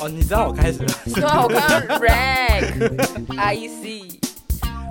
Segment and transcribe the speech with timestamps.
[0.00, 4.20] 哦，你知道我开始了， 对啊，我看到 rag I C，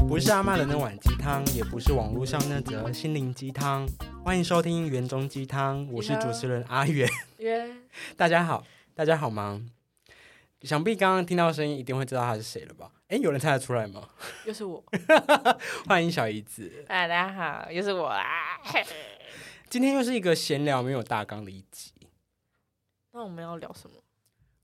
[0.07, 3.87] 不是阿妈的那碗鸡汤，也不是网络上那则心灵鸡汤。
[4.23, 7.07] 欢迎收听园中鸡汤，我是主持人阿元。
[7.37, 7.69] 约
[8.17, 9.61] 大家好，大家好吗？
[10.61, 12.89] 想必刚刚听到声音，一定会知道他是谁了吧？
[13.07, 14.09] 哎，有人猜得出来吗？
[14.45, 14.83] 又是我，
[15.85, 16.83] 欢迎小姨子。
[16.87, 18.23] 哎，大家好，又是我啊。
[19.69, 21.91] 今天又是一个闲聊没有大纲的一集，
[23.11, 23.95] 那我们要聊什么？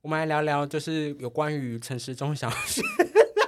[0.02, 2.84] 我们来聊聊，就是有关于陈时中想要选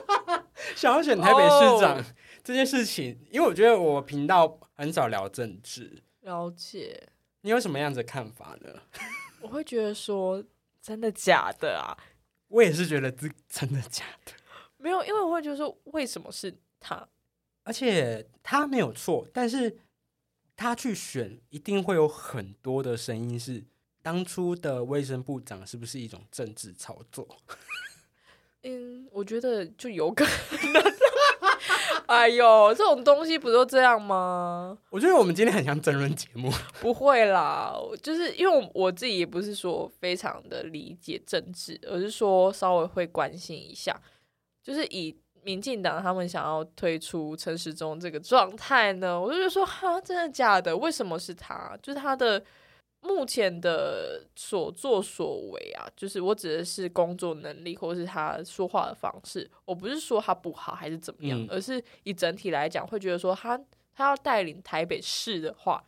[0.75, 2.03] 想要选台北市长哦
[2.43, 3.19] 这件事情。
[3.31, 7.09] 因为我觉得我频道很少聊政治，了解，
[7.41, 8.69] 你有什么样子的看法呢？
[9.41, 10.43] 我会觉得说
[10.79, 11.97] 真的假的啊？
[12.49, 14.33] 我也是觉得这真的假的，
[14.83, 17.07] 没有，因为我会觉得说为什么是他？
[17.63, 19.77] 而且他没有错，但是
[20.57, 23.63] 他去选，一定会有很多的声音是
[24.01, 27.25] 当初的卫生部长是不是一种政治操作？
[28.63, 30.93] 嗯，我觉得就有可能。
[32.05, 34.77] 哎呦，这种东西不都这样吗？
[34.89, 43.99] 我觉得我们今天很像争论节目， 不会啦，就是因为我我自己也不是说非常的理解政治，而是说稍微会关心一下，
[44.63, 50.75] 就是以民进党他们想要推出陈时中这个状态呢，我就觉得说哈，真的假的？
[50.77, 51.77] 为什么是他？
[51.81, 52.41] 就是他的
[53.01, 63.59] 目前的所作所为啊，就是我指的是工作能力或是他说话的方式，我不是说他不好还是怎么样，嗯而是以整体来讲，会觉得说他
[63.93, 65.83] 他要带领台北市的话。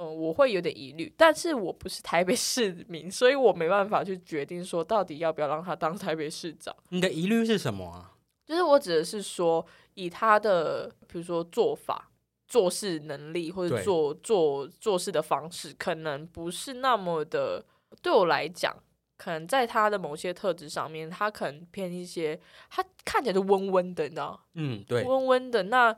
[0.00, 6.74] 嗯，我会有点疑虑，但是我不是台北市民，所以我没办法去决定说到底要不要让他当台北市长。
[6.88, 8.16] 你的疑虑是什么啊？
[8.46, 12.10] 就是我指的是说，以他的比如说做法、
[12.48, 17.62] 做事能力或者做做做事的方式，可能不是那么的。
[18.00, 18.74] 对我来讲，
[19.18, 25.64] 可能在他的某些特质上面，他可能偏一些，他看起来就温温的，你知道，嗯，对，温温的。
[25.64, 25.94] 那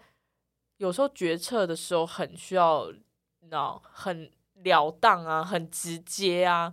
[0.79, 2.93] 有时候决策的时候很需要，
[3.43, 4.31] 你知道，很
[4.63, 6.73] 了当啊，很直接啊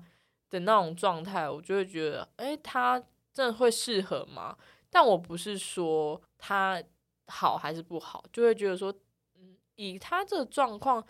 [0.50, 3.04] 的那种状态，我就会觉得，哎、他
[3.34, 4.58] 真的会适合吗？
[4.90, 6.82] 但我不是说他
[7.28, 8.94] 好还是不好，就会觉得说，
[9.36, 11.06] 嗯，以他这个状况，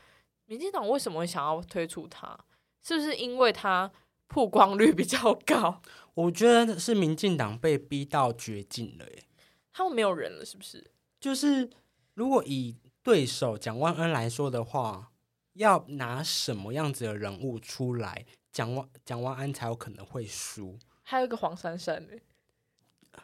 [0.45, 2.37] 民进党为什么会想要推出他？
[2.81, 3.91] 是不是因为他
[4.27, 5.81] 曝光率比较高？
[6.15, 9.23] 我觉得是民进党被逼到绝境了，耶。
[9.71, 10.91] 他们没有人了，是不是？
[11.19, 11.69] 就是
[12.15, 15.11] 如果以对手蒋万恩来说的话，
[15.53, 22.13] 要拿什么样子的人物出来，蒋万蒋万安才有可能会输还有一个黄珊珊呢、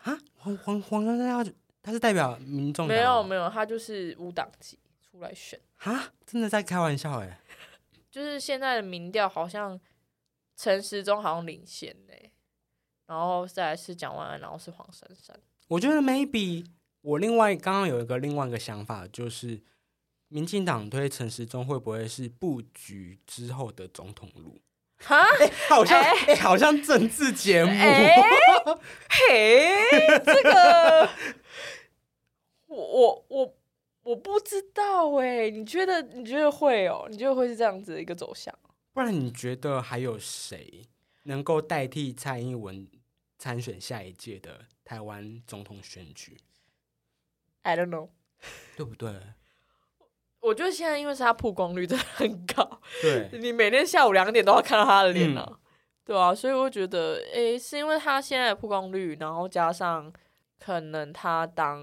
[0.02, 0.18] 啊？
[0.34, 1.46] 黄黄黄珊珊要
[1.82, 5.60] 他是代表民众没有哦没有，他就是无党籍出来选。
[5.78, 7.40] 啊，真的在开玩笑哎。
[8.10, 9.80] 就是现在的民调好像
[10.56, 12.14] 陈时中好像领先呢、
[13.06, 15.38] 然后再来是蒋万安，然后是黄珊珊。
[15.68, 16.66] 我觉得 maybe
[17.02, 19.62] 我另外刚刚有一个另外一个想法，就是
[20.28, 24.60] 民进党推陈时中会不会是布局之后的总统路？
[24.98, 25.24] 哈，
[25.70, 26.02] 好像
[26.38, 27.72] 好像政治节目。
[27.72, 28.16] 哎
[29.10, 31.10] 嘿，这个
[32.68, 33.58] 我我我
[34.04, 37.08] 我不知道哎、你觉得你觉得会哦？
[37.10, 38.58] 你觉得会是这样子的一个走向？
[38.94, 40.86] 不然你觉得还有谁
[41.24, 42.88] 能够代替蔡英文
[43.38, 46.38] 参选下一届的台湾总统选举
[47.64, 48.10] ？I don't know。
[48.78, 49.12] 对不对？
[50.46, 55.52] 我觉得现在因为是他曝光率真的很高， 对，你每天下午两点都要看到他的脸嗯啊，
[56.06, 60.12] 对啊，所以我觉得，诶、是因为他现在的曝光率，然后加上
[60.60, 61.82] 可能他当，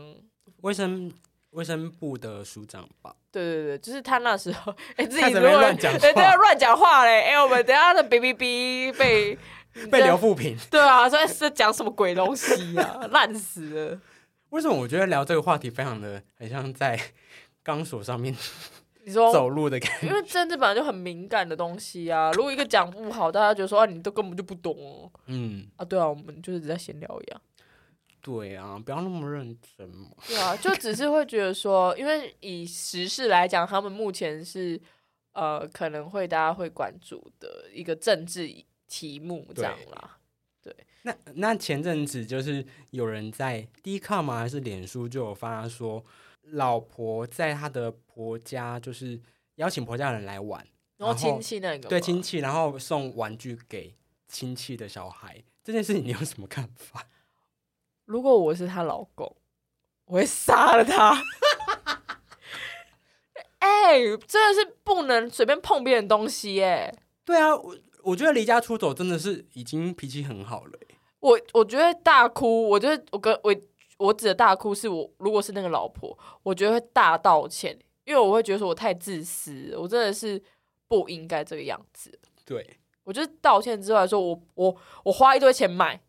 [0.62, 1.12] 卫生
[1.50, 3.14] 卫生部的署长吧。
[3.32, 9.38] 对对对，就是他那时候，诶、自己乱讲话诶对啊，乱讲话嘞，诶、我们等一下的哔哔哔被
[9.90, 14.00] 被刘富平，对啊，说是讲什么鬼东西啊， 烂死了。
[14.50, 16.98] 为什么我觉得聊这个话题非常的很像在
[17.62, 18.34] 钢索上面
[19.04, 20.06] 你说走路的感觉？
[20.06, 25.10] 因为政治本来就很敏感的东西啊，如果一个讲不好，大家觉得说啊，你都根本就不懂哦。
[25.26, 27.40] 嗯，啊，对啊，我们就是只在闲聊一样。
[28.20, 30.10] 对啊，不要那么认真嘛。
[30.28, 34.80] 对啊，就只是会觉得说，因为以时事来讲，他们目前是
[35.32, 38.48] 呃可能会大家会关注的一个政治
[38.86, 40.18] 题目这样啦。
[40.62, 40.72] 对
[41.02, 46.04] 那那前阵子就是有人在 d 卡嘛还是脸书就有发说，
[46.42, 49.20] 老婆在她的婆家就是
[49.56, 50.66] 邀请婆家人来玩，
[50.96, 53.94] 然后亲戚那个对亲戚，然后送玩具给
[54.28, 57.06] 亲戚的小孩，这件事情你有什么看法？
[58.04, 59.36] 如果我是她老公，
[60.06, 61.22] 我会杀了他。
[63.58, 66.92] 哎、 哎、真的是不能随便碰别人东西哎、
[67.24, 73.54] 对啊，我我觉得离家出走真的是已经脾气很好了欸、我我觉得大哭，我觉得我跟我
[74.02, 80.42] 我指的大哭是我如果是那个老婆，我觉得会大道歉，因为我会觉得说我太自私，我真的是
[80.88, 82.18] 不应该这个样子。
[82.44, 86.00] 对，我就是道歉之外说我我我花一堆钱买，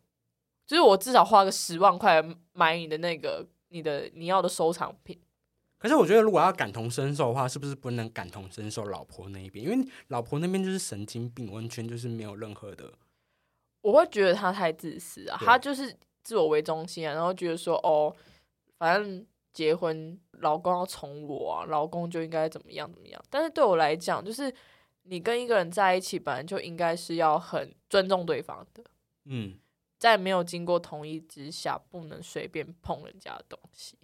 [0.66, 5.20] 就是我至少花个十万块买你的那个你的你要的收藏品。
[5.78, 9.64] 可是我觉得如果要感同身受的话，是不是不能感同身受老婆那一边？
[9.64, 12.92] 因为老婆那边就是神经病，完全就是没有任何的。
[13.82, 18.12] 我会觉得他太自私啊，对他就是自我为中心啊，然后觉得说哦，
[18.78, 23.24] 反正结婚老公要宠我啊，老公就应该怎么样怎么样。
[23.30, 24.52] 但是对我来讲，就是
[25.02, 28.82] 你跟一个人在一起，本来就应该是要很尊重对方的，
[29.26, 29.58] 嗯，
[29.98, 33.98] 在没有经过同意之下，不能随便碰人家的东西。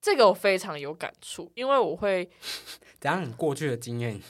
[0.00, 2.30] 这个我非常有感触，因为我会
[3.00, 3.28] 怎样？
[3.28, 4.20] 你过去的经验，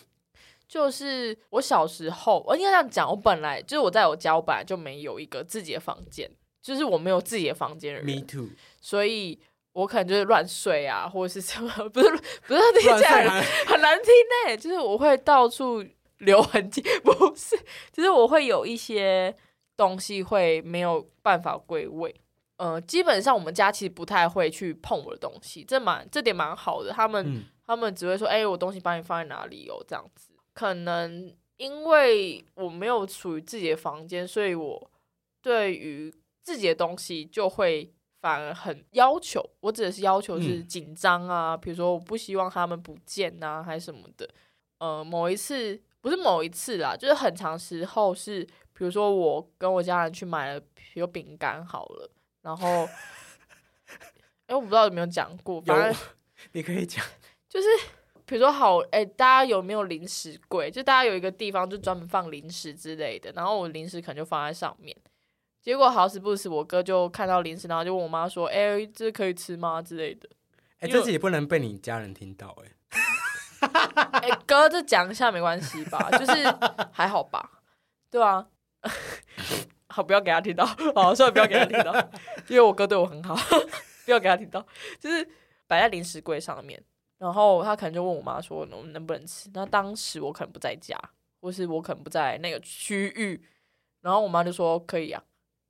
[0.66, 6.28] 就是我小时候，我应该这样讲，我本来就是我在我家，我本来就没有一个自己的房间，
[6.68, 8.48] 就是我没有自己的房间的 Me，too，
[8.78, 9.38] 所以
[9.72, 12.10] 我可能就是乱睡啊， 或者是什么，不是
[12.46, 14.12] 不是听乱起来睡很难听
[14.46, 15.82] 呢、就是我会到处
[16.18, 17.56] 留痕迹， 不是，
[17.90, 19.34] 就是我会有一些
[19.76, 22.14] 东西会没有办法归位。
[22.58, 26.92] 呃，基本上我们家其实不太会去碰我的东西，这蛮这点蛮好的。
[26.92, 34.90] 他们、嗯，他们只会说：“哎、我东西帮你放在哪里哦？”这样子，可能因为我没有属于自己的房间，所以我
[35.40, 36.12] 对于
[36.48, 37.92] 自己的东西就会
[38.22, 39.44] 反而很要求。
[39.60, 44.26] 我指的是要求是嗯紧张啊，比如说我不希望他们不见啊，还是什么的。
[44.78, 48.42] 呃，某一次不是某一次啦，就是很长时候是，
[48.72, 52.10] 比如说我跟我家人去买了，比如饼干好了，
[52.40, 52.88] 然后，
[54.48, 55.98] 哎、我不知道有没有讲过，反正有，
[56.52, 57.04] 你可以讲。
[57.46, 57.68] 就是
[58.24, 60.70] 比如说好，哎、大家有没有零食柜？
[60.70, 64.96] 就大家有一个地方就专门放零食之类的，然后我零食可能就放在上面。
[65.68, 70.26] 结果好死不死，我哥就看到零食，然后就问我妈说：“哎、这可以吃吗？”之类的。
[70.78, 72.72] 哎、因为这集也不能被你家人听到、哎，
[74.22, 76.10] 哎、哥，这讲一下没关系吧？
[76.12, 76.42] 就是
[76.90, 77.60] 还好吧，
[78.10, 78.46] 对啊。
[79.92, 80.64] 好，不要给他听到。
[80.94, 81.92] 好，算了，不要给他听到，
[82.48, 83.36] 因为我哥对我很好，
[84.06, 84.66] 不要给他听到。
[84.98, 85.22] 就是
[85.66, 86.82] 摆在零食柜上面，
[87.18, 89.50] 然后他可能就问我妈说能能不能吃。
[89.52, 90.98] 那当时我可能不在家，
[91.42, 93.44] 或是我可能不在那个区域，
[94.00, 95.22] 然后我妈就说可以啊。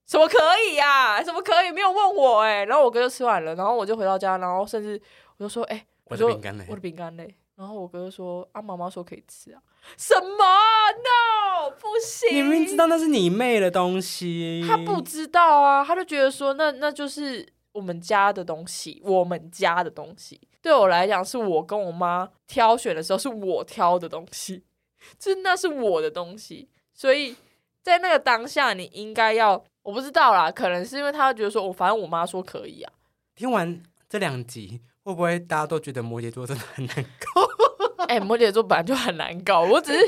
[0.08, 1.70] 什么可以呀、什么可以？
[1.70, 5.00] 没有问我哎、然后我哥就吃完了，然后我就回到家，然后甚至
[5.36, 7.34] 我就说，哎、我的说饼干嘞我，的饼干嘞。
[7.56, 9.60] 然后我哥就说：“啊，妈妈说可以吃啊。”
[9.98, 12.32] 什么啊？No，不行！
[12.32, 20.40] 你明明知道那是你妹的东西，他不知道啊，他就觉得说那那就是我们家的东西，我们家的东西。
[20.62, 24.62] 对我来讲，是我跟我妈挑选的时候是我挑的东西，
[25.18, 27.34] 就是那是我的东西，所以
[27.82, 32.92] 在那个当下，你应该要，我不知道啦，可能是因为他觉得说，我反正我妈说可以啊，
[33.34, 37.48] 听完这两集，会不会大家都觉得摩羯座真的很难搞？
[38.04, 39.98] 哎、摩羯座本来就很难搞，我只是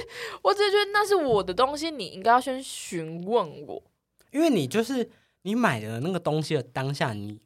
[0.43, 3.83] 我只是觉得那是我的东西，你应该要先询问我。
[4.33, 5.09] 因为你就是
[5.43, 7.41] 你买的那个东西的当下，你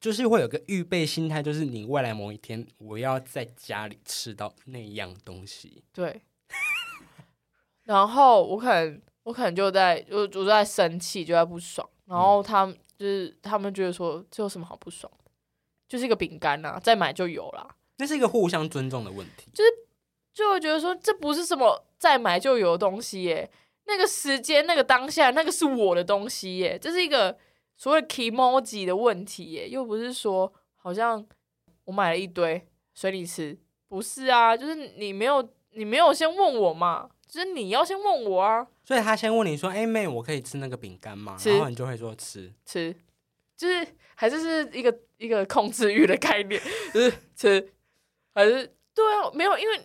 [0.00, 5.82] 就是会有个预备心态，就是你未来某一天我要在家里吃到那样东西。
[5.92, 6.22] 对，
[7.82, 9.00] 然后我可能
[9.30, 15.30] 我可能就在就我就在生气，就在不爽，然后他们就是他们觉得说这有什么好不爽的，
[15.88, 19.48] 就是一个饼干呐，再买就有啦，那是一个互相尊重的问题。
[20.32, 23.48] 就会觉得说这不是什么再买就有的东西耶，
[23.84, 27.36] 那个时间那个当下那个是我的东西耶，这是一个
[27.76, 31.24] 所谓 emoji 的问题耶，又不是说好像
[31.84, 33.56] 我买了一堆随你吃，
[33.86, 42.52] 不是啊，就是你没有你没有先问我嘛，就是你要先问我啊，所以他先问你说：“哎、妹，我可以吃那个饼干吗？”然后你就会说吃。
[42.66, 42.92] 吃，
[43.56, 46.60] 就是还是是一个一个控制欲的概念，
[46.92, 47.72] 就是吃，
[48.34, 49.80] 还是对啊，没有，因为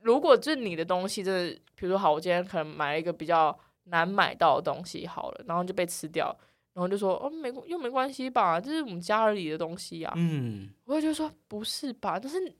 [0.00, 6.36] 如果就是你的东西，真的，比如说好，我今天可能买了一个比较难买到的东西，好了，然后就被吃掉，
[6.72, 12.52] 然后就说哦没又没关系吧，这是我们家里的东西啊，嗯，我会觉得说不是吧，但是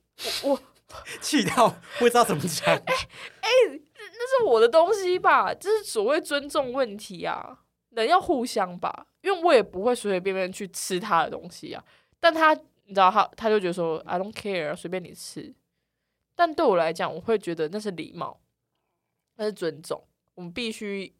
[0.45, 0.61] 我我
[1.19, 1.67] 气到
[1.99, 2.79] 不知道怎么讲。
[4.13, 11.83] 那是我的东西吧，这是所谓尊重问题啊，人要互相吧，因为我也不会随随便便去吃他的东西啊。
[12.19, 15.53] 但他，你知道他，他就觉得说 I don't care，随便你吃。
[16.35, 18.39] 但对我来讲，我会觉得那是礼貌，
[19.35, 20.03] 那是尊重。
[20.35, 21.13] 我们必须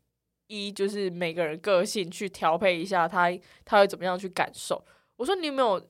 [0.48, 3.32] 依就是每个人个性去调配一下他，
[3.66, 4.84] 他会怎么样去感受。
[5.18, 5.90] 我说你有没有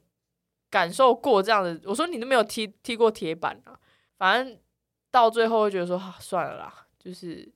[0.69, 1.79] 感受过这样的？
[1.85, 3.79] 我说你都没有踢踢过铁板啊，
[4.17, 4.59] 反正
[5.11, 7.47] 到最后会觉得说，啊、算了啦，就是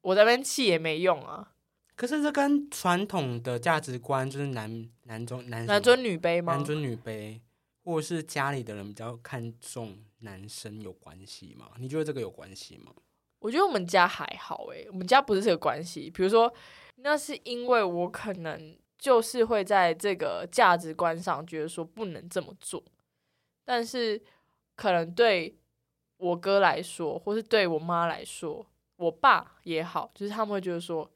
[0.00, 1.52] 我在那边气也没用啊，
[1.94, 6.54] 可是这跟传统的价值观，就是男男尊男男尊女卑吗？
[6.54, 7.40] 男尊女卑，
[7.84, 11.70] 或者是家里的人比较看重男生有关系吗？
[11.78, 12.92] 你觉得这个有关系吗？
[13.40, 16.10] 我觉得我们家还好诶、我们家不是这个关系。
[16.10, 16.50] 比如说，
[16.96, 22.82] 那是因为我可能就是会在这个价值观上觉得说不能这么做，
[23.62, 24.22] 但是
[24.74, 25.54] 可能对
[26.24, 28.64] 我哥来说，或是对我妈来说，
[28.96, 31.10] 我爸也好，就是他们会觉得说，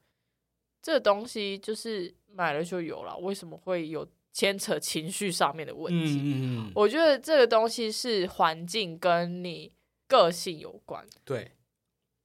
[0.81, 6.19] 这个东西就是买了就有了，为什么会有牵扯情绪上面的问题？
[6.19, 6.33] 嗯嗯
[6.67, 9.71] 嗯，我觉得这个东西是环境跟你
[10.07, 11.03] 个性有关。
[11.25, 11.51] 对，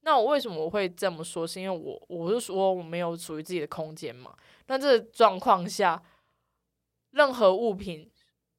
[0.01, 1.47] 那我为什么我会这么说？
[1.47, 4.37] 是因为我我是说我没有属于自己的空间嘛。
[4.67, 6.03] 那这个状况下，
[7.13, 8.11] 任何物品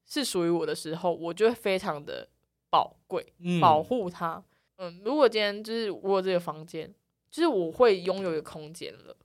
[0.04, 2.28] 是属于我的时候，我就会非常的
[2.70, 4.42] 宝贵，嗯保护它。
[4.76, 6.94] 嗯，如果今天就是我有这个房间，
[7.30, 9.16] 就是我会拥有一个空间了。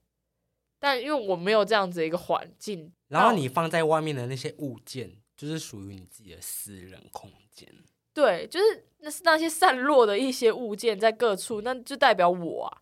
[0.79, 7.67] 但因为我没有这样子的一个环境，然后你放在外面的那些物件，就是属于你自己的私人空间。
[8.13, 12.81] 对，就是那是那些散落的一些物件在各处，那就代表我啊，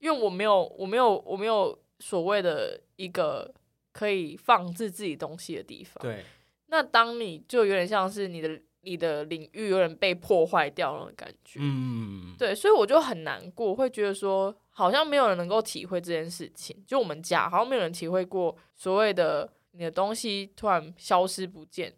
[0.00, 3.54] 因为我没有，我没有，我没有所谓的一个
[3.92, 6.02] 可以放置自己东西的地方。
[6.02, 6.24] 对，
[6.66, 11.60] 那当你就有点像是你的你的领域有点被破坏掉那种感觉。
[11.62, 16.82] 嗯，对，所以我就很难过，会觉得说好像没有人能够体会这件事情。
[16.86, 21.92] 就我们家好像没有人体会过所谓的你的东西突然消失不见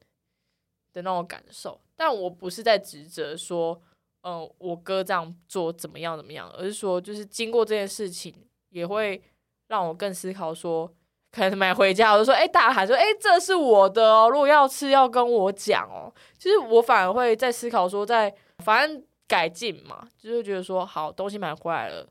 [0.92, 1.80] 的那种感受。
[1.96, 3.80] 但我不是在指责说，
[4.22, 8.34] 嗯、我哥这样做怎么样怎么样，而是说就是经过这件事情，
[8.70, 9.22] 也会
[9.68, 10.92] 让我更思考说。
[11.32, 16.12] 可能买回家，我就说，哎、大喊说，哎、这是我的哦，如果要吃要跟我讲哦。
[16.38, 22.06] 其实我反而会在思考说，在反正改进嘛，就是觉得说好东西买回来了，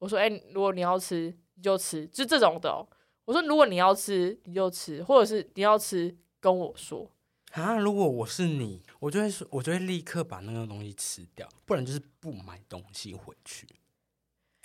[0.00, 2.84] 我说哎、如果你要吃你就吃，就这种的、哦。
[3.24, 7.08] 我说如果你要吃你就吃，或者是你要吃跟我说。
[7.52, 13.66] 啊，如果我是你，我就会说，我就会立刻把那个东西吃掉，不然就是不买东西回去。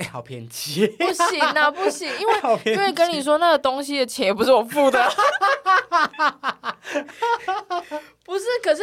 [0.01, 2.33] 哎、好偏激，不行啊，不行，因为
[2.73, 5.03] 因为跟你说那个东西的钱也不是我付的，
[8.25, 8.81] 不是，可是。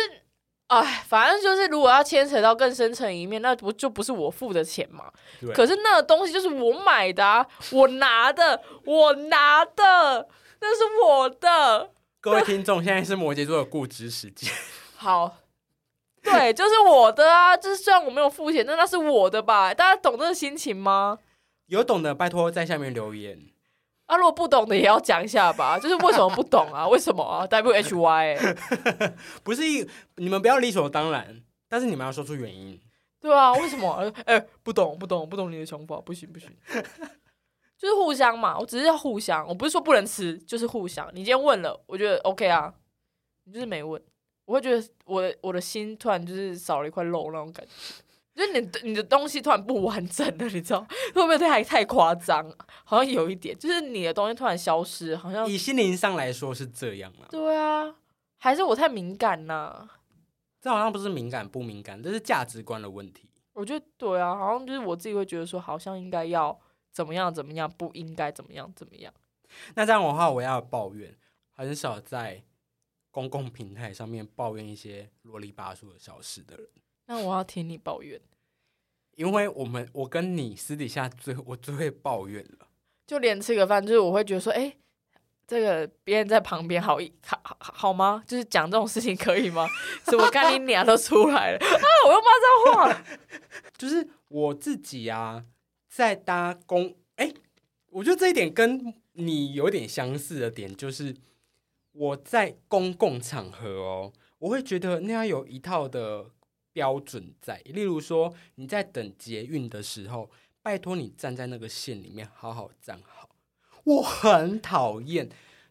[0.68, 5.10] 哎，反正就是，如果要牵扯到更深层一面，那不就不是我付的钱嘛？
[5.40, 10.28] 对可是那个东西就是我买的、啊，我拿的，我拿的，
[10.60, 11.88] 那是我的。
[12.20, 14.52] 各位听众，现在是摩羯座的固执时间。
[14.94, 15.38] 好，
[16.30, 17.56] 对，就是我的啊。
[17.56, 19.73] 就是虽然我没有付钱，但那是我的吧？
[19.73, 21.18] 大家懂这个心情吗？
[21.66, 23.38] 有懂的，拜托在下面留言。
[24.06, 25.78] 啊，如果不懂的也要讲一下吧。
[25.78, 26.87] 就是为什么不懂啊？
[26.88, 32.80] 为什么啊？W H Y，、欸、不是一，你们不要理所当然，但是你们要说出原因。
[33.20, 33.92] 对啊，为什么？
[33.97, 36.49] 呃哎、不懂，不懂，不懂你的想法，不行，不行。
[37.76, 41.06] 就是互相嘛，我只是要互相，我不是说不能吃，就是互相。
[41.12, 42.73] 你今天问了，我觉得 OK 啊，
[43.44, 44.02] 你就是没问，
[44.48, 47.70] 我会觉得我的我的心突然就是少了一块肉那种感觉，
[48.34, 50.80] 就是你的你的东西突然不完整了，你知道
[51.14, 52.50] 会不会太太夸张？
[52.82, 57.94] 好像有一点，就是你的东西突然消失，好像以心灵上来说是这样啊，对啊，
[58.38, 59.86] 还是我太敏感呐、
[60.62, 63.28] 这好像不是敏感不敏感，这是价值观的问题。
[63.52, 66.58] 我觉得对啊，好像就是我自己会觉得说，好像应该要
[66.90, 69.12] 怎么样怎么样，不应该怎么样怎么样。
[69.74, 71.14] 那这样的话，我要抱怨，
[71.54, 72.42] 很少在
[73.18, 76.68] 公共平台上面抱怨一些啰里吧嗦的小事的人，
[77.06, 78.20] 那我要听你抱怨，
[79.16, 82.68] 因为我们我跟你私底下最我最会抱怨了。
[83.08, 84.72] 就连吃个饭，就是我会觉得说，哎、
[85.48, 88.22] 这个别人在旁边好一好好好吗？
[88.25, 89.66] 就是讲这种事情可以吗？
[90.04, 91.84] 什么干你娘都出来了啊！
[92.06, 93.04] 我又骂脏话了。
[93.76, 95.44] 就是我自己啊，
[95.88, 97.34] 在搭公哎、
[97.90, 101.12] 我觉得这一点跟你有点相似的点，就是
[101.98, 106.30] 我在公共场合哦，我会觉得那样有一套的
[106.72, 107.60] 标准在。
[107.64, 110.30] 例如说，你在等捷运的时候，
[110.62, 113.28] 拜托你站在那个线里面好好站好。
[113.82, 115.28] 我很讨厌，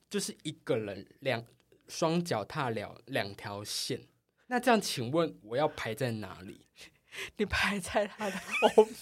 [0.10, 1.46] 就是一个人两
[1.88, 4.02] 双脚踏了两条线。
[4.48, 6.66] 那这样，请问我要排在哪里？
[7.38, 8.36] 你排在他的
[8.76, 8.96] 后面，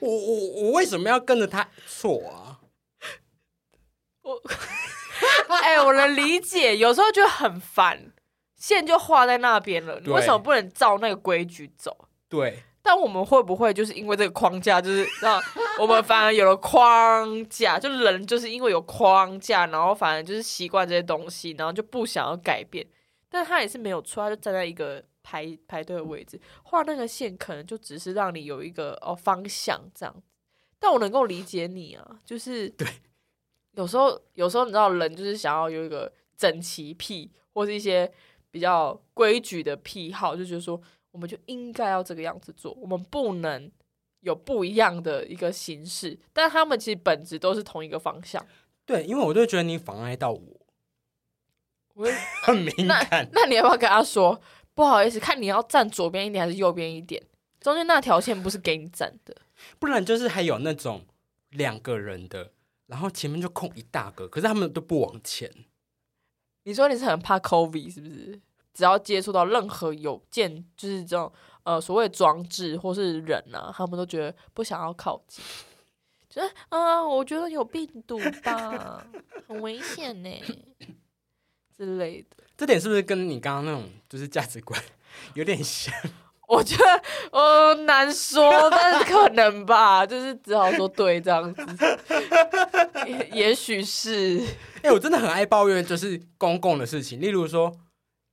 [0.00, 2.60] 我我我为什么要跟着他错啊？
[4.22, 4.42] 我
[5.60, 8.12] 哎、我能理解，有时候就很烦，
[8.56, 12.08] 线就画在那边了，你为什么不能照那个规矩走？
[12.28, 15.40] 对，但我们会不会就是因为这个框架，就是让
[15.78, 17.78] 我们反而有了框架？
[17.78, 22.86] 就人就是因为有框架，然后反而就是习惯这些东西，然后就不想要改变。
[23.28, 30.14] 但他也是没有错，他就站在一个排排队的位置，画那个线可能就只是让你有一个哦方向这样。
[30.78, 32.86] 但我能够理解你啊，就是对，
[33.72, 38.10] 有时候有时候你知道人就是想要有一个整齐癖，或是一些
[38.50, 43.70] 比较规矩的癖好，就觉得说我们就应该要这个样子做，我们不能
[44.20, 46.18] 有不一样的一个形式。
[46.32, 48.44] 但他们其实本质都是同一个方向。
[48.84, 50.40] 对，因为我就觉得你妨碍到我，
[51.94, 52.12] 我会
[52.42, 53.28] 很敏感。
[53.32, 54.40] 那你要不要跟他说
[54.74, 57.22] 不好意思，看你要站左边一点还是右边一点？
[57.60, 59.36] 中间那条线不是给你站的。
[59.78, 61.06] 不然就是还有那种
[61.50, 62.50] 两个人的，
[62.92, 65.50] 然后前面就空一大格，可是他们都不往前。
[66.64, 68.38] 你说你是很怕 COVID 是不是？
[68.74, 71.32] 只要接触到任何有件，就是这种
[71.62, 75.42] 呃所谓装置或是人啊，他们都觉得不想要靠近，
[76.28, 79.06] 就是啊，我觉得有病毒吧，
[79.48, 80.30] 很危险呢
[81.74, 82.44] 之类的。
[82.58, 84.78] 这点是不是跟你刚刚那种就是价值观
[85.32, 85.94] 有点像？
[86.52, 91.64] 我觉得呃难说，但是可能吧， 就是只好说对这样子，
[93.06, 94.44] 也也许是。
[94.82, 97.72] 哎、我真的很爱抱怨，就是公共的事情，例如说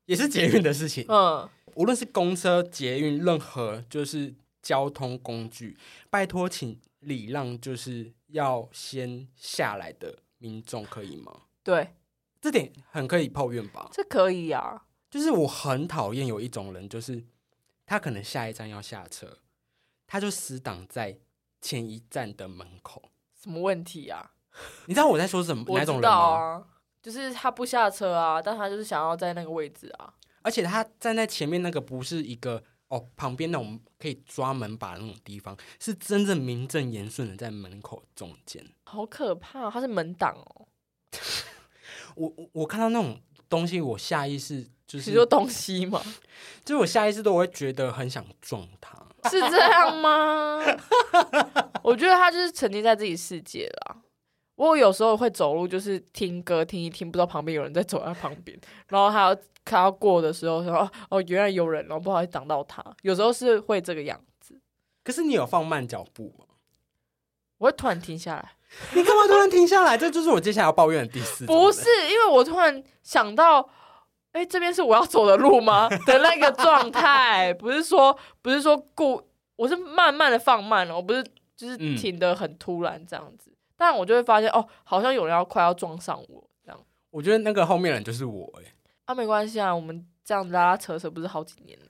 [0.06, 5.78] 也是捷运的事情，嗯，无论是公车、捷运，任何就是交通工具，
[6.10, 11.32] 拜托请礼让，就是要先下来的民众，可以吗？
[11.64, 11.94] 对，
[12.42, 13.88] 这点很可以抱怨吧？
[13.94, 14.82] 这可以啊。
[15.10, 17.24] 就是我很讨厌有一种人，就是
[17.90, 19.40] 他可能下一站要下车，
[20.06, 21.18] 他就死挡在
[21.60, 23.10] 前一站的门口。
[23.34, 24.34] 什么问题啊？
[24.86, 26.08] 你知道我在说什么我知哪种人吗？
[26.08, 26.68] 道啊，
[27.02, 30.14] 就是他不下车啊，但他就是想要在那个位置啊。
[30.44, 38.64] 而且他站在前面那个不是一个哦旁边那种可以抓门把的那种地方，是真正名正言顺的在门口中间。
[38.84, 40.68] 好可怕、哦，他是门挡哦。
[42.14, 43.20] 我我我看到那种
[43.50, 46.02] 东西，我下意识就是说东西嘛？
[46.66, 48.98] 就是我下意识都会觉得很想撞他。
[49.30, 50.60] 是这样吗？
[51.84, 53.98] 我觉得他就是沉浸在自己世界啦。
[54.56, 62.84] 我有时候会走路，就是听歌听一听，不知道旁边有人在走在旁边，然后他要看到过的时候说哦哦，原来有人，然后不好意思挡到他。
[63.04, 64.60] 有时候是会这个样子，
[65.04, 66.46] 可是你有放慢脚步吗？
[67.60, 68.52] 我会突然停下来。
[68.94, 69.98] 你干嘛突然停下来？
[69.98, 71.46] 这就是我接下来要抱怨的第四。
[71.46, 73.70] 不是，因为我突然想到，
[74.32, 75.90] 哎、这边是我要走的路吗？
[76.06, 79.22] 的那个状态，不是说不是说故，
[79.56, 81.24] 我是慢慢的放慢了，我不是
[81.56, 86.80] 就是嗯停的很突然这样子，但我就会发现哦，好像有人要快要撞上我这样。
[87.10, 88.74] 我觉得那个后面人就是我、欸，
[89.06, 91.86] 啊，没关系啊，我们这样拉拉扯扯不是好几年了。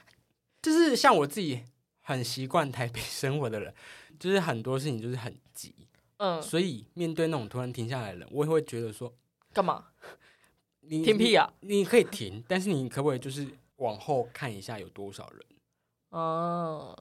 [0.60, 1.64] 就是像我自己
[2.00, 3.72] 很习惯台北生活的人，
[4.20, 5.74] 就是很多事情就是很急，
[6.18, 9.12] 嗯，所以面对那种突然停下来的人，我也会觉得说，
[9.52, 9.86] 干嘛
[10.88, 11.50] 你停屁啊？
[11.60, 13.46] 你，你可以停，但是你可不可以就是
[13.76, 15.40] 往后看一下有多少人？
[16.10, 16.96] 哦，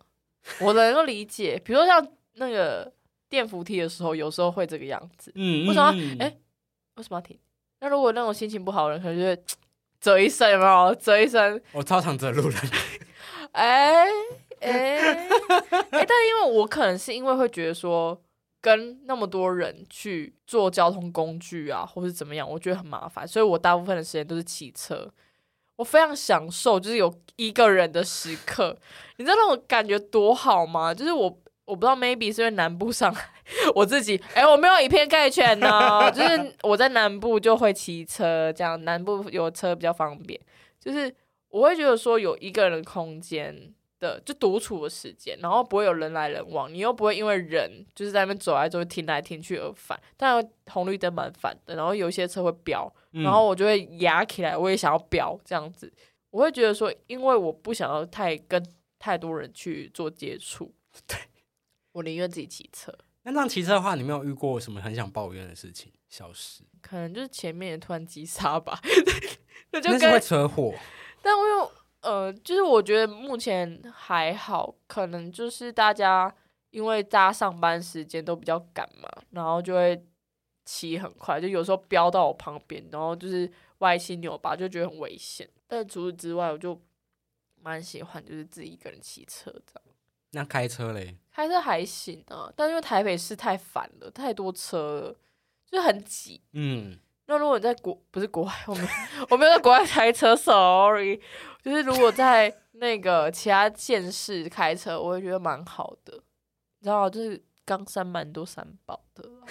[0.59, 2.91] 我能够理解， 比如说像那个
[3.29, 5.31] 电扶梯的时候，有时候会这个样子。
[5.35, 6.37] 嗯为什么嗯哎
[6.95, 7.37] 为什么要停？
[7.79, 9.43] 那如果那种心情不好的人，可能就会
[10.01, 10.95] 啧一声，有没有？
[10.95, 12.59] 啧一声，我超常折路人，
[13.53, 14.03] 哎
[14.59, 15.29] 哎哎！
[15.91, 18.19] 但因为我可能是因为会觉得说，
[18.67, 25.09] 跟那么多人去坐交通工具啊，或是怎么样，我觉得很麻烦，所以我大部分的时间都是骑车。
[25.77, 28.77] 我非常享受，就是有一个人的时刻，
[29.15, 30.93] 你知道那种感觉多好吗？
[30.93, 33.21] 就是我我不知道，maybe 是因为南部上来，
[33.73, 40.37] 我自己哎、我没有以偏概全呢， 就是我在南部就会骑车，这样南部有车比较方便，
[40.77, 41.15] 就是
[41.47, 49.99] 我会觉得说有一个人的空间的就独处的时间，然后不会有人来人往，你又不会因为人就是在那边走来走去、停来停去而烦。
[50.15, 55.91] 但红绿灯蛮烦的，然后有一些车会飙，嗯然后我就会压起来，我也想要飙这样子。
[56.29, 58.63] 我会觉得说，因为我不想要太跟
[58.99, 60.73] 太多人去做接触，
[61.07, 61.17] 对
[61.93, 62.93] 我宁愿自己骑车。
[63.23, 65.91] 那这样骑车的话，你没有遇过什么很想抱怨的事情？
[66.09, 68.79] 小事，可能就是前面突然急刹吧，
[69.71, 70.73] 那就那是会跟车祸。
[71.21, 71.71] 但我有
[72.07, 76.33] 呃，就是我觉得目前还好，可能就是大家
[76.69, 80.01] 因为大家上班时间都比较赶嘛，然后就会
[80.63, 85.49] 骑很快，就有时候飙到我旁边，然后就是歪七扭八，就觉得很危险。
[85.67, 86.81] 但除此之外，我就
[87.61, 89.81] 蛮喜欢就是自己一个人骑车这样。
[90.31, 91.17] 那开车嘞？
[91.31, 95.15] 开车还行啊，但因为台北市太烦了，太多车了，
[95.69, 96.41] 就很挤。
[96.53, 98.87] 嗯，那如果你在国不是国外，我们
[99.29, 101.21] 我没有在国外开车，sorry。
[101.61, 106.13] 就是如果在那个其他县市开车，我会觉得蛮好的。
[106.79, 109.45] 你知道，就是冈山蛮多三宝的啦。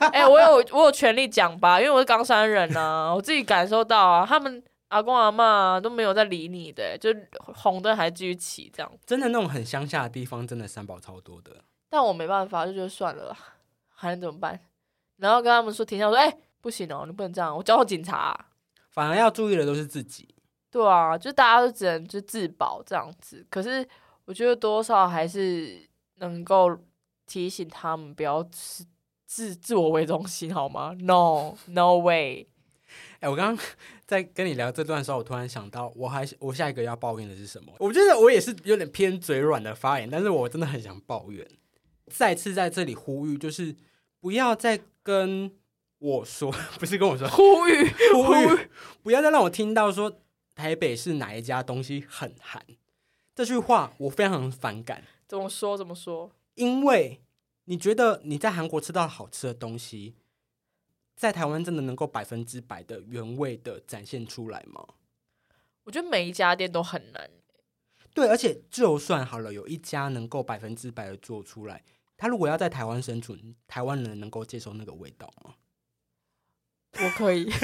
[0.10, 7.10] 哎、我有我有权利讲吧，因为我是冈山人啊，我自己感受到啊，他们阿公阿妈都没有在理你的，就
[7.54, 8.90] 红灯还继续骑这样。
[9.04, 11.62] 真的那种很乡下的地方，真的三宝超多的。
[11.90, 13.36] 但我没办法，就觉得算了啦，
[13.94, 14.58] 还能怎么办？
[15.18, 18.46] 然后跟他们说停下，我说哎、不行哦，你不能这样，我叫到警察、
[18.88, 20.26] 反而要注意的都是自己。
[20.70, 23.44] 对啊，就大家都只能就自保这样子。
[23.50, 23.86] 可是
[24.24, 26.74] 我觉得多少还是能够
[27.26, 28.86] 提醒他们不要自
[29.26, 32.46] 自自我为中心，好吗？No No way。
[33.20, 33.64] 哎、我刚刚
[34.06, 37.72] 在跟你聊这段的时候，我突然想到，我还我下一个要抱怨的是什么？
[37.78, 41.46] 我觉得我也是有点偏嘴软的发言，但是我真的很想抱怨。
[42.06, 43.74] 再次在这里呼吁，就是
[44.20, 45.50] 不要再跟
[46.02, 48.68] 我说， 不是跟我说，呼吁呼吁，
[49.04, 50.20] 不要再让我听到说
[50.52, 52.60] 台北是哪一家东西很寒
[53.36, 55.04] 这句话，我非常反感。
[55.28, 56.32] 怎么说怎么说？
[56.54, 57.22] 因为
[57.66, 60.16] 你觉得你在韩国吃到好吃的东西，
[61.14, 64.84] 在台湾真的能够百分之百的原味的展现出来吗？
[65.84, 67.30] 我觉得每一家店都很难。
[68.12, 71.84] 对，而且就算好了，有一家能够百分之百的做出来，
[72.16, 75.54] 他如果要在台湾生存，台湾人能够接受那个味道吗？
[77.00, 77.50] 我可以。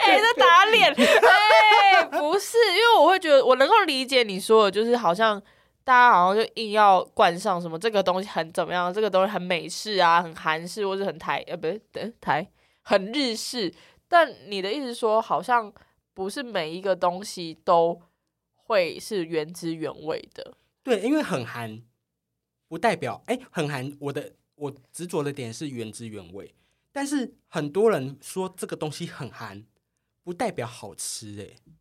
[0.00, 0.92] 哎、这打脸！
[0.94, 5.38] 哎、不是，因为我会觉得我能够理解你说的，就是好像
[5.84, 12.48] 大家好像就硬要冠上什么这个东西很怎么样，这个东西很美式啊，很韩式，或者很台呃，不是对台
[12.82, 13.72] 很日式。
[14.08, 15.70] 但你的意思说，好像
[16.14, 18.00] 不是每一个东西都
[18.54, 20.54] 会是原汁原味的。
[20.82, 21.82] 对，因为很韩，
[22.68, 23.94] 不代表哎，很韩。
[24.00, 26.54] 我的我执着的点是原汁原味，
[26.92, 29.64] 但是很多人说这个东西很寒，
[30.22, 31.74] 不代表好吃哎。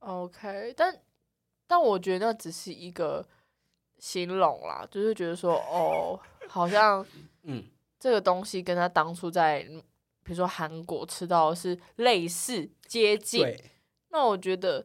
[0.00, 1.02] OK，但
[1.66, 3.26] 但我觉得那只是一个
[3.98, 7.04] 形容啦，就是觉得说哦，好像
[7.44, 7.64] 嗯，
[7.98, 9.82] 这个东西跟他当初在嗯
[10.22, 13.44] 比如说韩国吃到的是类似接近，
[14.08, 14.84] 那我觉得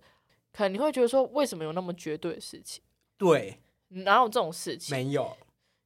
[0.52, 2.84] 可能你会觉得说，为什么有那么绝对的事情？
[3.18, 4.96] 对，哪有这种事情？
[4.96, 5.36] 没有。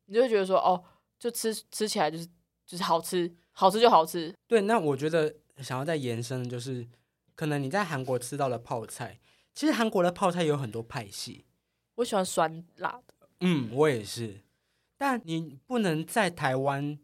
[0.05, 0.83] 你就会觉得说，哦，
[1.19, 2.27] 就吃吃起来就是
[2.65, 4.33] 就是好吃，好吃就好吃。
[4.47, 6.87] 对，那我觉得想要再延伸的就是，
[7.35, 9.19] 可能你在韩国吃到的泡菜，
[9.53, 11.43] 其实韩国的泡菜有很多派系。
[11.95, 14.45] 我喜欢酸辣的，嗯，我也是。
[14.97, 16.97] 但你不能在台湾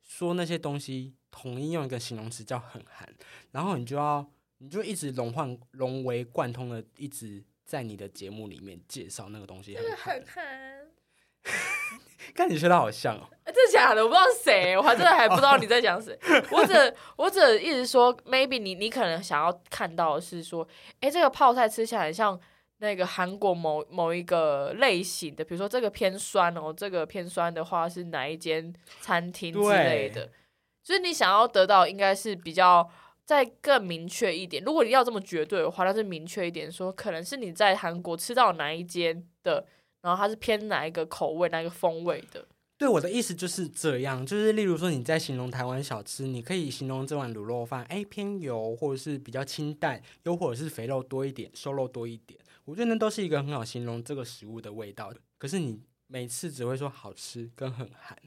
[0.00, 3.06] 说那些东西，统一用一个形容词叫很韩，
[3.50, 4.26] 然后你就要
[4.56, 10.81] 你就一直融换融为贯通的，一直在你的节目里面介绍那个东西很韩。
[11.44, 11.54] 韩。
[12.34, 13.28] 看你学的好像哦。
[13.44, 14.02] 欸、 真的假的？
[14.02, 16.18] 我不知道谁，我还真的还不知道你在讲谁。
[16.50, 20.66] 我只我只一直说，maybe 你你可能想要看到的是说，
[21.00, 22.40] 哎、这个泡菜吃起来很像
[22.78, 30.30] 那个韩国某某一个类型的，比如说这个偏酸哦，这个偏酸的话是哪一间餐厅之类的。
[30.82, 32.88] 就是你想要得到，应该是比较
[33.24, 34.62] 再更明确一点。
[34.64, 39.64] 如果你要这么绝对的话，那是明确一点说，可能是你在韩国吃到哪一间的，
[40.02, 42.46] 然后它是偏哪一个口味、哪一个风味的。
[42.78, 55.20] 对我的意思就是这样，就是例如说你在形容台湾小吃，你可以形容这碗卤肉饭，哎，偏油或者是比较清淡，又或者是肥肉多一点，瘦肉多一点，我觉得那都是一个很好形容这个食物的味道的。
[55.38, 58.18] 可是你每次只会说好吃跟很寒，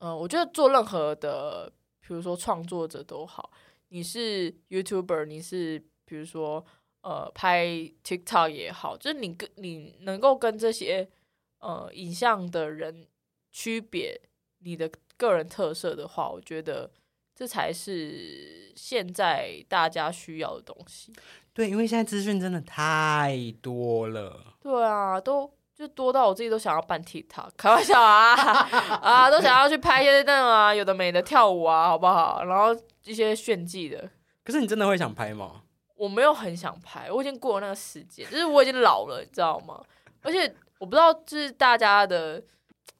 [0.00, 3.50] 嗯，我觉得做任何的，比如说创作者都好，
[3.88, 6.62] 你是 YouTuber，你是比如说
[7.04, 7.66] 呃拍
[8.02, 11.06] TikTok 也好，就是你跟你能够跟这些
[11.58, 13.06] 呃影像的人
[13.52, 14.18] 区别
[14.60, 16.90] 你的个人特色的话，我觉得
[17.34, 21.12] 这才是现在大家需要的东西。
[21.52, 24.56] 对，因为现在资讯真的太多了。
[24.60, 28.34] 对啊，都就多到我自己都想要办 TikTok，开玩笑啊
[29.02, 32.44] 啊，都想要去拍一些那种啊有的没的跳舞啊，好不好？
[32.44, 34.10] 然后一些炫技的，
[34.42, 35.63] 可是你真的会想拍吗？
[35.94, 39.82] 我没有很想拍，我已经过了那个时间，就是我已经老了，你知道吗？
[40.22, 42.42] 而且我不知道就是大家的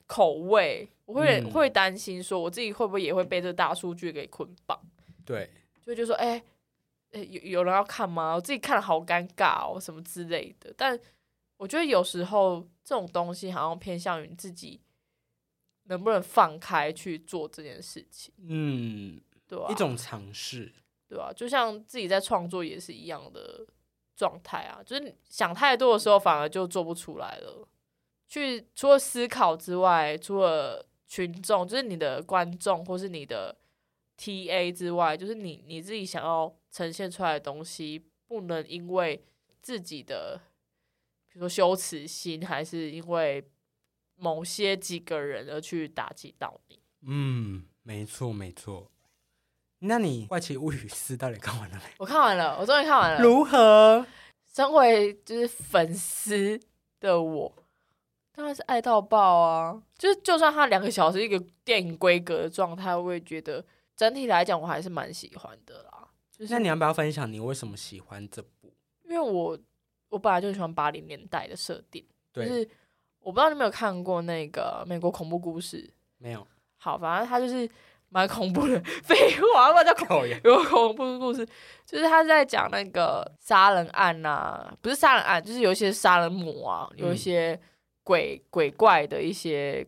[0.06, 4.80] 口味，我会、嗯会担心说我自己会不会也会被这大数据给捆绑，
[5.24, 5.50] 对，
[5.82, 6.42] 就会就说哎。
[7.12, 8.34] 哎有有人要看吗？
[8.34, 10.74] 我自己看了好尴尬哦，什么之类的。
[10.76, 10.98] 但
[11.56, 14.80] 我觉得有时候这种东西好像偏向于自己
[15.84, 20.72] 能不能放开去做这件事情，嗯，对吧、一种尝试。
[21.14, 23.64] 对吧、就像自己在创作也是一样的
[24.16, 27.68] 状态啊，就是想太多的时候，反而就做不出来了。
[28.26, 33.56] 去除了思考之外，除了群众，就是你的观众或是你的
[34.18, 39.24] TA 之外，就是你你自己想要呈现出来的东西，不能因为
[39.62, 40.40] 自己的，
[41.28, 43.48] 比如说羞耻心，还是因为
[44.16, 46.80] 某些几个人而去打击到你。
[47.02, 48.90] 嗯，没错没错。
[49.86, 51.82] 那你《怪奇物语四》到底看完了没？
[51.98, 53.20] 我看完了，我终于看完了。
[53.20, 54.04] 如何？
[54.52, 56.60] 身为就是粉丝
[57.00, 57.52] 的我，
[58.32, 59.82] 当然是爱到爆啊！
[59.98, 63.64] 就是就算它两个小时一个电影规格的状态，我也觉得
[63.96, 66.08] 整体来讲我还是蛮喜欢的啦。
[66.30, 68.72] 就是那你要不要分享你为什么喜欢这部？
[69.04, 69.58] 因为我
[70.08, 72.68] 我本来就喜欢八零年代的设定，就，是
[73.18, 75.92] 我不知道你有没有看过那个美国恐怖故事。
[76.18, 76.46] 没有。
[76.76, 77.68] 好，反正它就是
[78.14, 78.80] 蛮恐怖的。
[79.02, 81.44] 废话，what 叫恐有恐怖故事，
[81.84, 87.60] 就是他在讲那个杀人案呐、不是杀人案，就是有一些杀人魔啊，有一嗯些
[88.04, 89.84] 鬼鬼怪的一些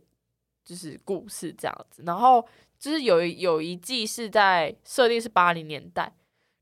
[0.65, 2.03] 就是故事这样子。
[2.05, 2.45] 然后
[2.81, 6.13] 就是有一有一季是在设定是八零年代，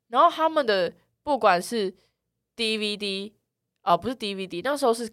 [0.09, 1.95] 然后他们的不管是
[2.55, 3.33] DVD
[3.81, 5.11] 啊、不是 DVD，那时候是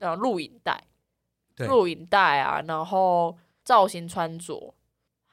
[0.00, 0.84] 呃录影带，
[1.66, 4.74] 录影带啊，然后造型穿着，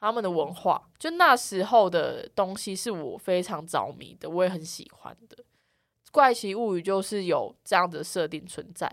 [0.02, 5.44] 他们的文化，就那时候的东西是我非常着迷的，我也很喜欢的。
[6.10, 8.92] 怪奇物语就是有这样的设定存在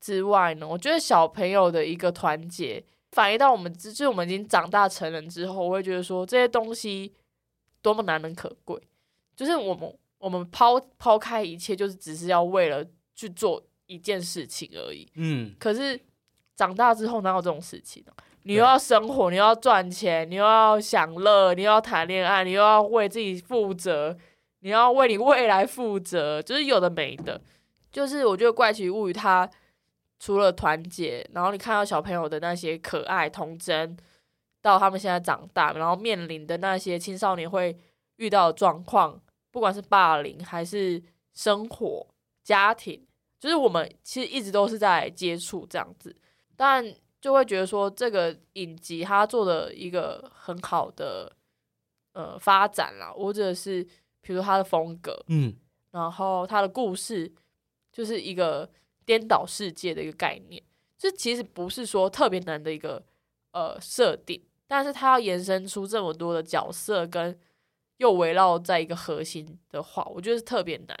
[0.00, 7.12] 之外呢，我觉得小朋友的一个团结，反映到我们就是我们已经长大成人之后，我会觉得说这些东西
[7.82, 8.80] 多么难能可贵，
[9.36, 12.82] 就是我们我们抛抛开一切，就是只是要为了
[13.14, 15.06] 去做一件事情而已。
[15.16, 16.00] 嗯，可是
[16.56, 18.12] 长大之后哪有这种事情呢、
[18.44, 24.16] 你又要生活，你又要赚钱，你又要享乐，你又要谈恋爱，你又要为自己负责，
[24.60, 27.40] 你要为你未来负责，就是有的没的。
[27.90, 29.48] 就是我觉得《怪奇物语》它
[30.18, 33.96] 除了团结，然后你看到小朋友的那些可爱童真，
[34.60, 37.76] 到他们现在长大，然后面临的那些青少年会
[38.16, 41.02] 遇到的状况，不管是霸凌还是
[41.34, 42.06] 生活、
[42.42, 43.06] 家庭，
[43.38, 46.16] 就是我们其实一直都是在接触这样子，
[46.56, 46.84] 但
[47.22, 51.32] 就会觉得说这个影集它做的一个很好的
[52.14, 53.84] 呃发展啦，或者是
[54.20, 55.54] 比如说它的风格，嗯，
[55.92, 57.32] 然后它的故事
[57.92, 58.68] 就是一个
[59.06, 60.60] 颠倒世界的一个概念，
[60.98, 63.00] 这其实不是说特别难的一个
[63.52, 67.38] 呃设定，但是它要延伸出这么多的角色跟
[67.98, 70.98] 又围绕在一个核心的话，我觉得是特别难，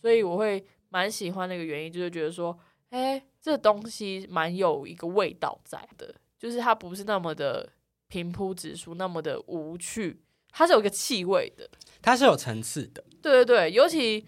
[0.00, 2.56] 所以我会蛮喜欢那个原因，就是觉得说，
[2.90, 7.68] 哎、这东西蛮有一个味道在的，就是它不是那么的
[8.08, 11.70] 平铺直述，那么的无趣，它是有一个气味的。
[12.02, 13.04] 它是有层次的。
[13.22, 14.26] 对对对，尤其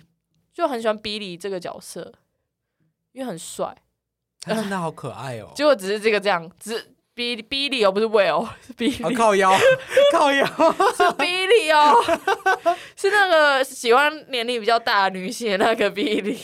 [0.54, 2.14] 就很喜欢比利这个角色，
[3.10, 3.76] 因为很帅。
[4.40, 5.50] 他真的 好可爱哦！
[5.56, 9.52] 结果只是这个这样，只比比利哦，不是 Will，是比利，啊靠腰，
[10.12, 10.46] 靠腰
[10.94, 16.38] 是 Billy 哦，是那个喜欢年龄比较大的女性的那个比利。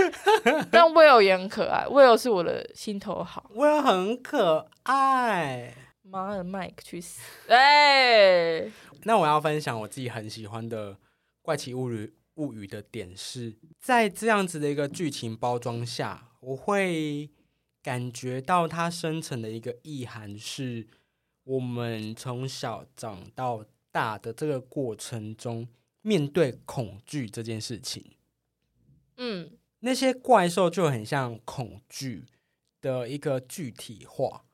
[0.70, 3.50] 但 Will 也很可爱，Will 是我的心头好。
[3.54, 5.74] ，Will 很可爱。
[6.02, 7.22] 妈的，麦克去死！
[7.48, 8.70] 哎、
[9.04, 10.92] 那我要分享我自己很喜欢的
[11.40, 17.30] 《怪奇物语》物语的点是，在这样子的一个剧情包装下，我会
[17.82, 20.86] 感觉到它深层的一个意涵是，
[21.44, 25.66] 我们从小长到大的这个过程中，
[26.02, 28.04] 面对恐惧这件事情，
[29.16, 29.50] 嗯，
[29.84, 32.24] 那些怪兽就很像恐惧
[32.80, 34.44] 的一个具体化。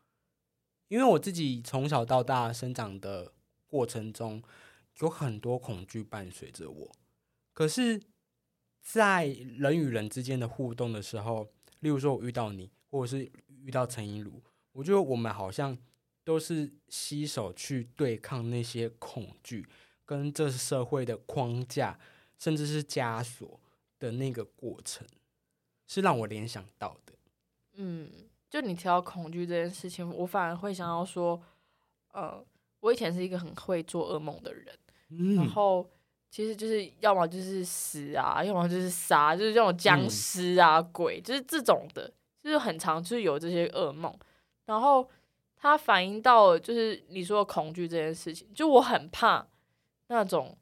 [0.88, 3.32] 因为我自己从小到大生长的
[3.66, 4.42] 过程中，
[5.00, 6.90] 有很多恐惧伴随着我。
[7.52, 8.00] 可是，
[8.80, 13.30] 在人与人之间的互动的时候，例如说我遇到你，或者是
[13.64, 15.76] 遇到陈怡如，我觉得我们好像
[16.24, 19.66] 都是携手去对抗那些恐惧，
[20.06, 22.00] 跟这社会的框架，
[22.38, 23.60] 甚至是枷锁
[23.98, 25.06] 的那个过程，
[25.88, 27.12] 是让我联想到的。
[27.72, 28.09] 嗯，
[28.48, 31.42] 就你提到恐惧这件事情，我反而会想要说，
[32.12, 32.44] 呃，
[32.81, 34.66] 我以前是一个很会做噩梦的人，
[35.37, 35.88] 然嗯，后
[36.31, 44.12] 其实就是要么就是死啊，要么就是杀，就是这种僵尸啊、鬼，就是这种的，就是很常就是有这些噩梦，
[44.66, 45.09] 然后
[45.57, 49.46] 它反映到了就是你说的恐惧这件事情，就我很怕
[50.09, 50.59] 那种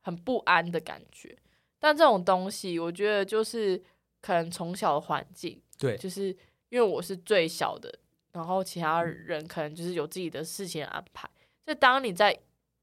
[0.00, 1.36] 很不安的感觉，
[1.78, 3.82] 但这种东西我觉得就是
[4.24, 5.60] 可能从小的环境。
[5.78, 6.28] 对，就是
[6.70, 7.92] 因为我是最小的，
[8.32, 11.28] 然后其他人可能就是有自己的事情安排。
[11.66, 12.34] 就当你在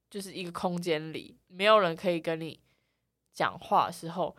[0.08, 2.60] 就是一个空间里，没有人可以跟你
[3.34, 4.36] 讲话的时候，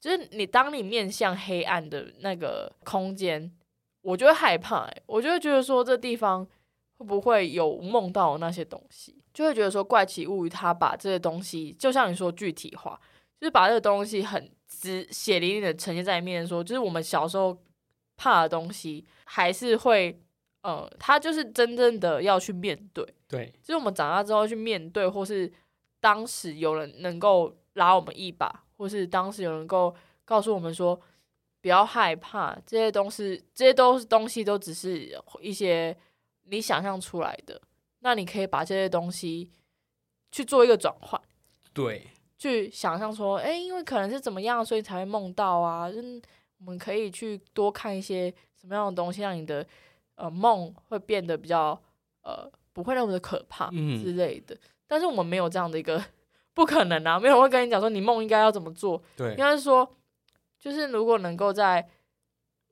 [0.00, 3.52] 就是你当你面向黑暗的那个空间，
[4.00, 6.46] 我就会害怕、欸，我就会觉得说这地方
[6.96, 12.98] 会不会有梦到的那些东西，就会觉得说怪奇物语它把这些东西，就像你说具体化，
[13.40, 17.56] 就是把这个东西很直血淋淋的呈现在面前，说就是我们小时候
[18.16, 20.20] 怕的东西，还是会，
[20.62, 25.50] 呃，他就是真正的要去面对，对，就是我们长大之后去面对，或是
[26.00, 31.00] 当时有人能够拉我们一把，或是当时有人能够告诉我们说
[31.60, 35.96] 不要害怕，这些东西，这些都是东西，都只是一些
[36.44, 37.60] 你想象出来的。
[38.00, 39.50] 那你可以把这些东西
[40.30, 41.20] 去做一个转换，
[41.72, 42.06] 对，
[42.38, 45.90] 去想象说，哎、因为可能是怎么样，所以才会梦到啊。
[45.90, 46.22] 嗯，
[46.60, 49.66] 我们可以去多看一些什么样的东西，让你的
[50.14, 51.78] 呃梦会变得比较
[52.22, 54.56] 呃不会那么的可怕嗯之类的。
[54.86, 56.02] 但是我们没有这样的一个，
[56.54, 59.96] 不可能啊，没有人会跟你讲说你梦应该要怎么做，对应，该是说，
[60.58, 61.86] 就是如果能够在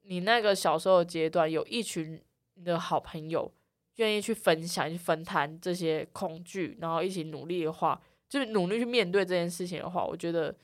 [0.03, 2.23] 你那个小时候的阶段，有一群
[2.55, 3.53] 你的好朋友
[3.97, 10.57] 愿意去分享、去分摊这些恐惧，然后一起努力的话，就是努力去面对这件事情的话，我觉得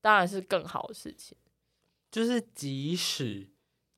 [0.00, 1.36] 当然是更好的事情。
[2.10, 3.48] 就是即使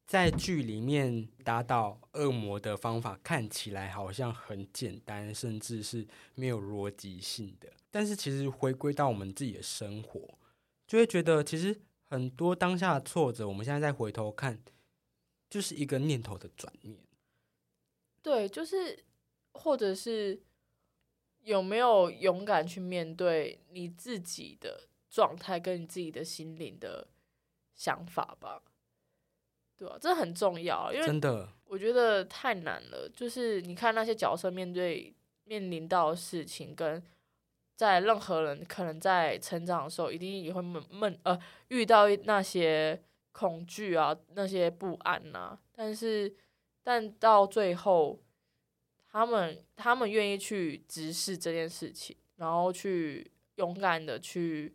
[0.06, 10.38] 在剧里面达到恶魔的方法看起来好像很简单，甚至是没有逻辑性的，但是其实回归到我们自己的生活，
[10.86, 14.62] 就会觉得其实很多当下的挫折，我们现在再回头看，
[15.50, 16.98] 就是一个念头的转念。
[18.22, 19.04] 对，就是
[19.52, 20.40] 或者是
[21.46, 27.06] 有没有勇敢去面对你自己的状态跟你自己的心灵的
[27.72, 28.60] 想法吧，
[29.76, 33.08] 对啊，这很重要，因为真的，我觉得太难了。
[33.14, 37.00] 就是你看那些角色面对面临到的事情，跟
[37.76, 46.34] 在任何人可能在成长的时候，一定也会闷闷呃遇到那些恐惧啊，那些不安呐、但是
[46.82, 48.18] 但到最后，
[49.10, 54.74] 他们他们愿意去直视这件事情，然后去勇敢的去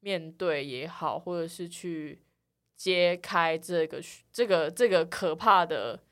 [0.00, 2.22] 面对也好，或者是去
[2.76, 6.04] 揭开这个虚这个这个可怕的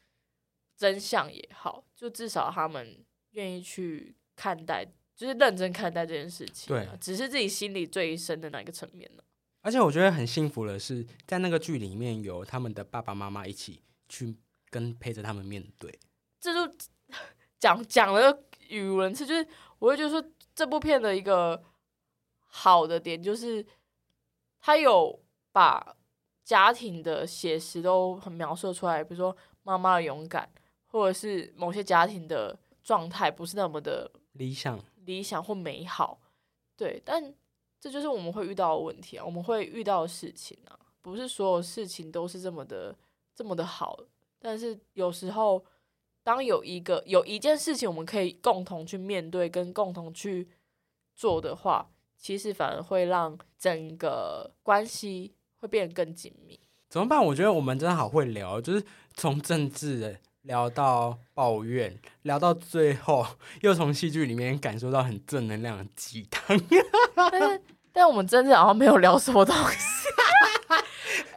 [0.76, 4.84] 真相也好，就至少他们愿意去看待，
[5.14, 9.22] 就是认真看待这件事情啊、对只是自己心里最深的那个层面呢、
[9.60, 14.34] 而且我觉得很幸福的是，在那个剧里面有他们的爸爸妈妈一起去
[14.70, 15.96] 跟陪着他们面对。
[16.40, 16.76] 这就
[17.62, 19.46] 讲讲了语无伦次，就是
[19.78, 20.20] 我会觉得说
[20.52, 21.62] 这部片的一个
[22.46, 23.64] 好的点就是，
[24.58, 25.22] 他有
[25.52, 25.94] 把
[26.42, 30.50] 家庭的写实都很描述出来，比如说妈妈的勇敢，
[30.86, 36.18] 或者是某些家庭的状态不是那么的理想，理想或美好，
[36.76, 37.32] 对，但
[37.78, 42.92] 这就是我们会遇到的问题啊，我们会遇到的事情啊，不是所有事情都是这么的
[43.36, 43.96] 这么的好，
[44.40, 45.64] 但是有时候
[46.24, 50.48] 当有一个有一件事情我们可以共同去面对跟共同去
[51.14, 56.60] 做的话，其实反而会让整个关系会变得更紧密。
[56.88, 57.24] 怎么办？
[57.24, 63.26] 我觉得我们真的好会聊，就是从政治聊到抱怨，聊到最后
[63.62, 66.60] 又从戏剧里面感受到很正能量的鸡汤。
[67.14, 70.08] 但是，但我们真正好像没有聊什么东西。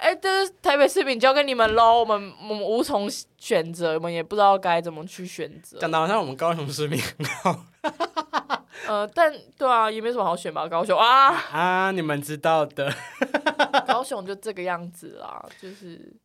[0.06, 5.80] 哎、这是台北市民交给你们喽，我们我们无从选择，我们也不知道该怎么去选择。
[5.80, 7.02] 讲的好像我们高雄市民
[8.88, 12.94] 呃，但对啊，也没什么好选吧，高雄啊， 啊，你们知道的。
[13.88, 16.16] 高雄就这个样子啦，就是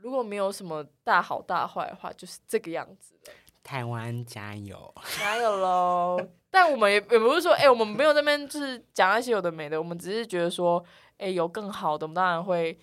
[0.00, 3.32] 如果没有什么大好大坏的话，就是这个样子了。
[3.62, 4.92] 台湾加油！
[5.20, 6.20] 加油喽！
[6.50, 10.84] 但我们也也不是说，哎、我们没有在那边就是讲那些有的没的，我们只是觉得说，
[11.18, 12.76] 哎、有更好的，我们当然会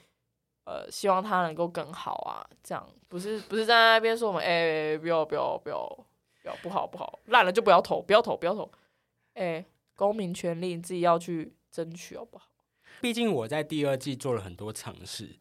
[0.71, 5.86] 呃希望他能够更好啊，这样不是不是在那边说我们，哎、不要不要不要
[6.41, 8.71] 不要不好不好，烂了就不要投，不要投不要投，
[9.34, 12.47] 哎、公民权利你自己要去争取好不好？
[13.01, 15.39] 毕竟我在第二季做了很多尝试，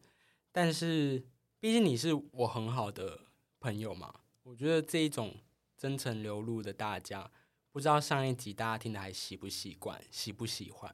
[0.51, 1.23] 但是
[1.61, 3.21] 毕竟你是我很好的
[3.61, 4.13] 朋友嘛，
[4.43, 5.35] 我觉得这一种
[5.77, 7.31] 真诚流露的大家，
[7.71, 10.93] 不知道上一集大家听的还习不习惯，喜不喜欢？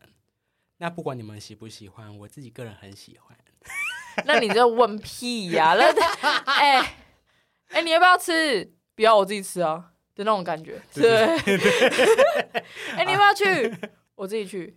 [0.78, 3.36] 那不管你们喜不喜欢，我自己个人很喜欢。
[4.26, 5.92] 那你这问屁呀、那
[6.52, 6.96] 哎
[7.70, 8.72] 哎、你要不要吃？
[8.96, 10.82] 不要，我自己吃啊的那种感觉。
[10.94, 11.26] 对，
[12.98, 13.74] 哎、你要不要去？
[14.16, 14.76] 我自己去。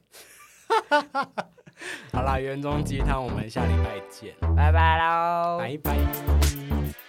[2.12, 5.58] 好啦，园中鸡汤，我们下礼拜见，拜拜喽。
[5.58, 6.99] 拜拜。